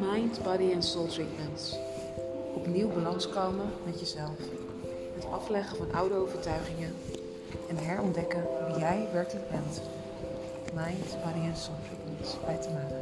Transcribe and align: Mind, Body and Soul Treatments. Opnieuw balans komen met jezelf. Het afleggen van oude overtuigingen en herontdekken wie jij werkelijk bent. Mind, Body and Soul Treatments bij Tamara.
Mind, 0.00 0.42
Body 0.42 0.72
and 0.72 0.84
Soul 0.84 1.06
Treatments. 1.06 1.76
Opnieuw 2.54 2.88
balans 2.88 3.28
komen 3.28 3.70
met 3.84 4.00
jezelf. 4.00 4.36
Het 5.14 5.26
afleggen 5.30 5.76
van 5.76 5.92
oude 5.92 6.14
overtuigingen 6.14 6.94
en 7.68 7.76
herontdekken 7.76 8.44
wie 8.66 8.78
jij 8.78 9.08
werkelijk 9.12 9.50
bent. 9.50 9.80
Mind, 10.74 11.16
Body 11.24 11.46
and 11.46 11.58
Soul 11.58 11.76
Treatments 11.88 12.36
bij 12.44 12.56
Tamara. 12.56 12.99